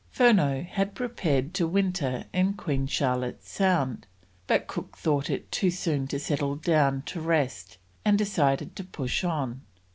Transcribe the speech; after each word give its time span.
Furneaux 0.09 0.63
had 0.63 0.95
prepared 0.95 1.53
to 1.53 1.67
winter 1.67 2.25
in 2.33 2.53
Queen 2.53 2.87
Charlotte's 2.87 3.51
Sound, 3.51 4.07
but 4.47 4.65
Cook 4.65 4.97
thought 4.97 5.29
it 5.29 5.51
too 5.51 5.69
soon 5.69 6.07
to 6.07 6.17
settle 6.19 6.55
down 6.55 7.03
to 7.03 7.21
rest 7.21 7.77
and 8.03 8.17
decided 8.17 8.75
to 8.77 8.83
push 8.83 9.23
on. 9.23 9.61